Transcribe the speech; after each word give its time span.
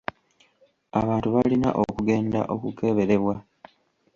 Abantu 0.99 1.27
balina 1.35 1.69
okugenda 1.83 2.39
okukeberebwa. 2.53 3.35